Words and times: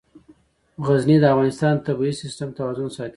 غزني 0.87 1.17
د 1.21 1.25
افغانستان 1.33 1.73
د 1.77 1.83
طبعي 1.87 2.11
سیسټم 2.21 2.49
توازن 2.59 2.87
ساتي. 2.95 3.09